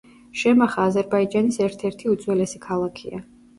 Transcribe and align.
შემახა 0.43 0.85
აზერბაიჯანის 0.91 1.61
ერთ-ერთი 1.67 2.11
უძველესი 2.17 2.65
ქალაქია. 2.67 3.25